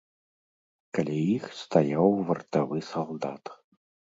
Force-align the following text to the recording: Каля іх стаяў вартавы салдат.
Каля 0.99 1.17
іх 1.35 1.45
стаяў 1.61 2.07
вартавы 2.31 2.77
салдат. 2.91 3.43